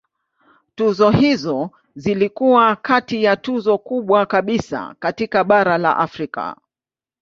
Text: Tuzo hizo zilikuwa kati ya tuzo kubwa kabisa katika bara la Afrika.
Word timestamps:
Tuzo 0.75 1.09
hizo 1.11 1.69
zilikuwa 1.95 2.75
kati 2.75 3.23
ya 3.23 3.35
tuzo 3.35 3.77
kubwa 3.77 4.25
kabisa 4.25 4.95
katika 4.99 5.43
bara 5.43 5.77
la 5.77 5.97
Afrika. 5.97 6.55